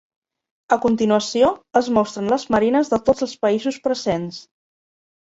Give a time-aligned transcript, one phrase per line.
[0.75, 1.49] A continuació,
[1.81, 4.41] es mostren les marines de tots els països presents.